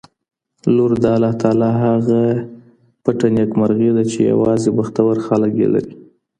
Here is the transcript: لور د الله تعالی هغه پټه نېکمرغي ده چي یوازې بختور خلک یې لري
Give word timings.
لور 0.75 0.91
د 1.03 1.05
الله 1.15 1.33
تعالی 1.41 1.71
هغه 1.83 2.21
پټه 3.03 3.27
نېکمرغي 3.37 3.89
ده 3.95 4.03
چي 4.11 4.17
یوازې 4.31 4.69
بختور 4.77 5.15
خلک 5.27 5.51
یې 5.61 5.67
لري 5.73 5.93